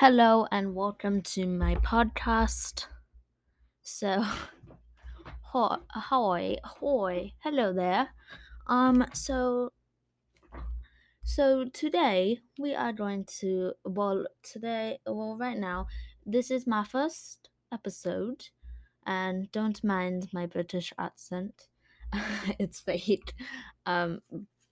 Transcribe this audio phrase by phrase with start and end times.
[0.00, 2.86] Hello and welcome to my podcast.
[3.82, 4.24] So,
[5.42, 5.76] hi,
[6.64, 8.08] hi, hello there.
[8.66, 9.72] Um, so,
[11.22, 15.86] so today we are going to well today well right now
[16.24, 18.48] this is my first episode,
[19.04, 21.68] and don't mind my British accent.
[22.58, 23.34] it's fake.
[23.84, 24.22] Um,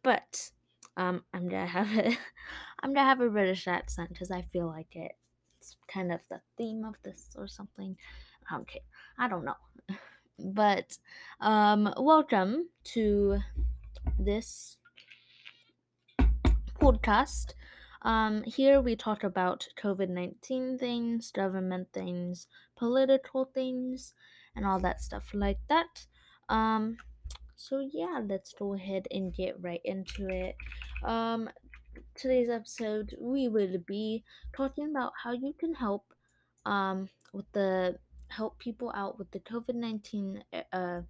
[0.02, 0.52] but
[0.98, 2.18] um, I'm gonna have it.
[2.82, 5.12] I'm gonna have a British accent because I feel like it.
[5.68, 7.94] It's kind of the theme of this or something.
[8.50, 8.80] Okay,
[9.18, 9.56] I don't know.
[10.38, 10.96] But
[11.40, 13.40] um, welcome to
[14.18, 14.78] this
[16.80, 17.52] podcast.
[18.00, 24.14] Um, here we talk about COVID 19 things, government things, political things,
[24.56, 26.06] and all that stuff like that.
[26.48, 26.96] Um,
[27.56, 30.56] so yeah, let's go ahead and get right into it.
[31.04, 31.50] Um,
[32.14, 34.24] today's episode, we will be
[34.56, 36.04] talking about how you can help
[36.64, 41.02] um, with the help people out with the COVID nineteen uh,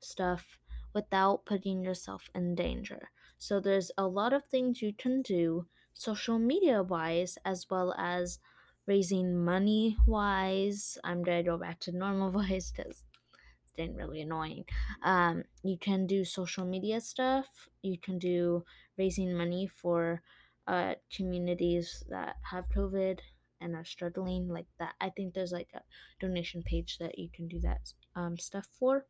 [0.00, 0.58] stuff
[0.92, 3.10] without putting yourself in danger.
[3.38, 8.38] So there's a lot of things you can do social media wise as well as
[8.86, 10.98] raising money wise.
[11.04, 13.04] I'm gonna go back to normal voice because
[13.76, 14.64] it's really annoying.
[15.02, 17.68] Um, you can do social media stuff.
[17.82, 18.64] You can do
[18.96, 20.22] raising money for
[20.66, 23.20] uh, communities that have COVID
[23.60, 24.94] and are struggling like that.
[25.00, 25.82] I think there's like a
[26.20, 29.06] donation page that you can do that um, stuff for.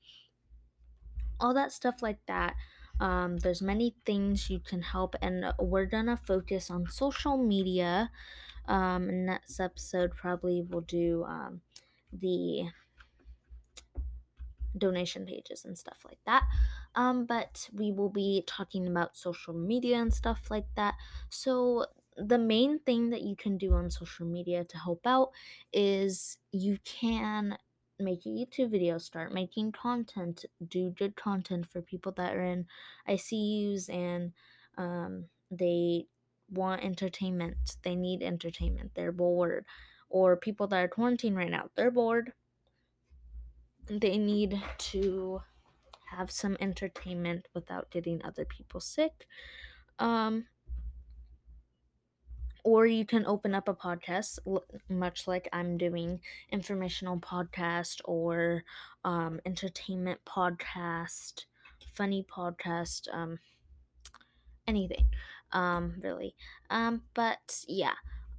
[1.41, 2.55] All that stuff like that.
[3.01, 8.11] Um, there's many things you can help, and we're gonna focus on social media.
[8.67, 11.61] Um, next episode probably will do um,
[12.13, 12.71] the
[14.77, 16.45] donation pages and stuff like that.
[16.95, 20.95] Um, but we will be talking about social media and stuff like that.
[21.31, 25.31] So, the main thing that you can do on social media to help out
[25.73, 27.59] is you can
[27.99, 32.67] make a YouTube video, start making content, do good content for people that are in
[33.09, 34.33] ICUs and
[34.79, 36.07] um, they
[36.51, 37.57] want entertainment.
[37.83, 38.93] They need entertainment.
[38.95, 39.65] They're bored.
[40.09, 42.33] Or people that are quarantined right now, they're bored
[43.89, 45.43] they need to
[46.11, 49.27] have some entertainment without getting other people sick.
[49.99, 50.47] Um,
[52.65, 54.39] or you can open up a podcast,
[54.89, 58.65] much like I'm doing, informational podcast or
[59.05, 61.45] um, entertainment podcast,
[61.95, 63.39] funny podcast, um,
[64.67, 65.09] anything,
[65.53, 66.35] um, really.
[66.71, 67.95] Um, but yeah.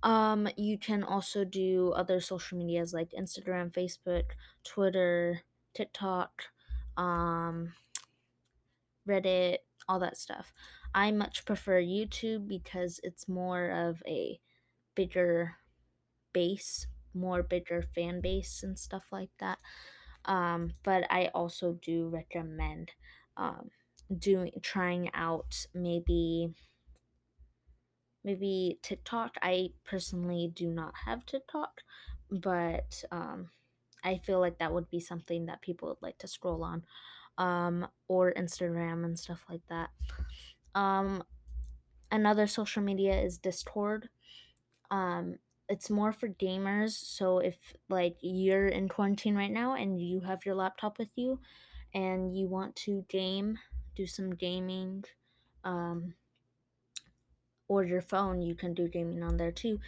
[0.06, 4.34] Um, you can also do other social medias like Instagram, Facebook,
[4.64, 5.42] Twitter,
[5.74, 6.44] TikTok,
[6.96, 7.74] um,
[9.08, 10.54] Reddit, all that stuff.
[10.94, 14.40] I much prefer YouTube because it's more of a
[14.96, 15.58] bigger
[16.34, 19.60] base, more bigger fan base and stuff like that.
[20.26, 22.94] Um, but I also do recommend
[23.38, 23.72] um,
[24.18, 26.54] doing trying out maybe
[28.26, 29.38] maybe TikTok.
[29.42, 31.82] I personally do not have TikTok,
[32.30, 33.50] but um,
[34.04, 36.84] I feel like that would be something that people would like to scroll on,
[37.38, 39.92] um, or Instagram and stuff like that.
[40.74, 41.24] Um,
[42.12, 44.10] another social media is Discord.
[44.92, 45.38] Um,
[45.70, 46.92] it's more for gamers.
[46.92, 47.58] So if
[47.90, 51.40] like you're in quarantine right now and you have your laptop with you,
[51.94, 53.58] and you want to game,
[53.96, 55.06] do some gaming,
[55.64, 56.14] um,
[57.68, 59.80] or your phone, you can do gaming on there too.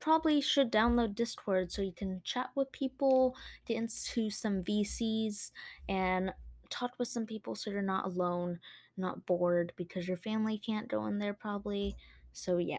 [0.00, 3.34] Probably should download Discord so you can chat with people,
[3.66, 5.50] get into some VCs,
[5.88, 6.32] and
[6.70, 8.60] talk with some people so you're not alone,
[8.96, 11.96] not bored because your family can't go in there probably.
[12.32, 12.76] So, yeah.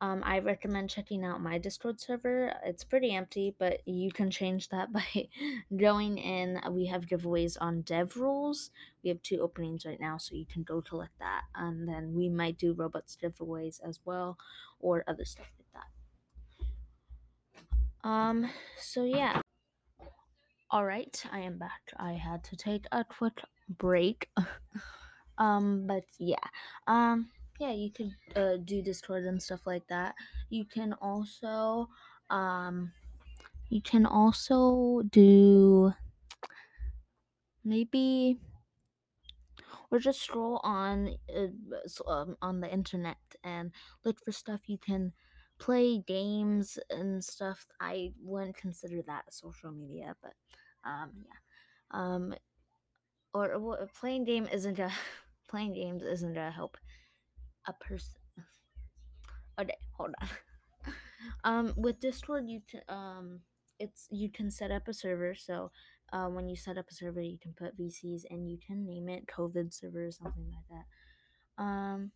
[0.00, 2.54] Um, I recommend checking out my Discord server.
[2.64, 5.28] It's pretty empty, but you can change that by
[5.76, 6.60] going in.
[6.70, 8.70] We have giveaways on Dev Rules.
[9.02, 11.42] We have two openings right now, so you can go collect that.
[11.54, 14.38] And then we might do Robux giveaways as well,
[14.78, 15.82] or other stuff like
[18.04, 18.08] that.
[18.08, 18.48] Um,
[18.80, 19.40] so yeah.
[20.70, 21.80] All right, I am back.
[21.96, 24.28] I had to take a quick break.
[25.38, 26.36] um, but yeah.
[26.86, 30.14] Um, yeah, you could uh, do Discord and stuff like that.
[30.48, 31.88] You can also,
[32.30, 32.92] um,
[33.70, 35.92] you can also do
[37.64, 38.40] maybe
[39.90, 41.48] or just scroll on uh,
[42.06, 43.72] um, on the internet and
[44.04, 45.12] look for stuff you can
[45.58, 47.66] play games and stuff.
[47.80, 50.34] I wouldn't consider that social media, but
[50.84, 51.38] um, yeah.
[51.90, 52.34] Um,
[53.34, 54.92] or well, playing game isn't a
[55.48, 56.76] playing games isn't a help
[57.68, 58.20] a person.
[59.60, 60.28] Okay, hold on.
[61.44, 63.40] Um, with Discord, you can um,
[63.78, 65.34] it's you can set up a server.
[65.34, 65.72] So,
[66.12, 69.08] uh, when you set up a server, you can put VCs and you can name
[69.08, 71.62] it COVID server or something like that.
[71.62, 72.12] Um.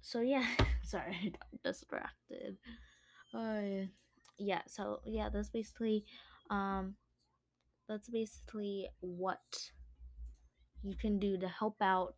[0.00, 0.46] So yeah,
[0.84, 2.58] sorry, I got distracted.
[3.34, 3.90] Uh,
[4.38, 4.62] yeah.
[4.68, 6.04] So yeah, that's basically,
[6.50, 6.94] um,
[7.88, 9.42] that's basically what
[10.86, 12.14] you can do to help out.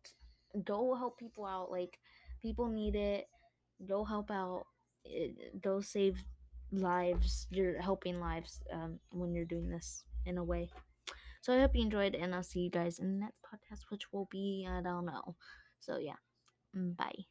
[0.65, 1.71] Go help people out.
[1.71, 1.99] Like
[2.41, 3.27] people need it.
[3.87, 4.65] Go help out.
[5.61, 6.23] Go save
[6.71, 7.47] lives.
[7.51, 10.69] You're helping lives um, when you're doing this in a way.
[11.41, 14.11] So I hope you enjoyed, and I'll see you guys in the next podcast, which
[14.13, 15.35] will be I don't know.
[15.79, 16.19] So yeah,
[16.75, 17.29] mm, bye.